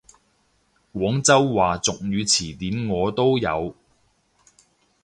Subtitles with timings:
[0.95, 3.75] 廣州話俗語詞典我都有！